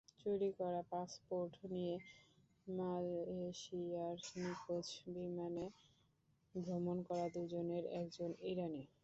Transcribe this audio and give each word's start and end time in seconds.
চুরি 0.19 0.49
করা 0.59 0.81
পাসপোর্ট 0.91 1.53
নিয়ে 1.71 1.95
মালয়েশিয়ার 2.67 4.15
নিখোঁজ 4.35 4.87
বিমানে 5.13 5.65
ভ্রমণ 6.55 6.97
করা 7.07 7.25
দুজনের 7.35 7.83
একজন 8.01 8.29
ইরানি। 8.49 8.83